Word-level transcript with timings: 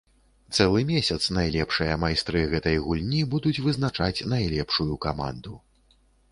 Цэлы 0.57 0.79
месяц 0.91 1.17
найлепшыя 1.37 1.99
майстры 2.05 2.41
гэтай 2.55 2.81
гульні 2.87 3.21
будуць 3.35 3.55
вызначаць 3.69 4.25
найлепшую 4.35 4.91
каманду. 5.09 5.53